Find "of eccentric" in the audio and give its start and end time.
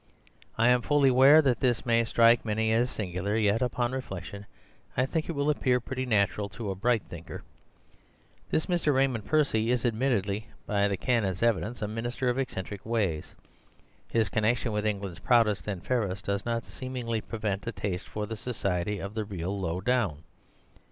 12.29-12.83